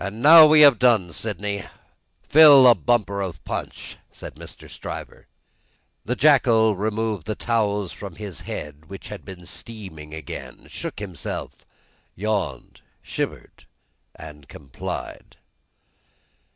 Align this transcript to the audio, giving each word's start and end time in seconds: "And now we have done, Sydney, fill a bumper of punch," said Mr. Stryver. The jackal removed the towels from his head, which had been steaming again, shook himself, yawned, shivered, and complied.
"And 0.00 0.20
now 0.20 0.46
we 0.48 0.62
have 0.62 0.80
done, 0.80 1.12
Sydney, 1.12 1.62
fill 2.24 2.66
a 2.66 2.74
bumper 2.74 3.20
of 3.20 3.44
punch," 3.44 3.98
said 4.10 4.34
Mr. 4.34 4.68
Stryver. 4.68 5.28
The 6.04 6.16
jackal 6.16 6.74
removed 6.74 7.28
the 7.28 7.36
towels 7.36 7.92
from 7.92 8.16
his 8.16 8.40
head, 8.40 8.86
which 8.86 9.10
had 9.10 9.24
been 9.24 9.46
steaming 9.46 10.12
again, 10.12 10.66
shook 10.66 10.98
himself, 10.98 11.64
yawned, 12.16 12.80
shivered, 13.00 13.66
and 14.16 14.48
complied. 14.48 15.36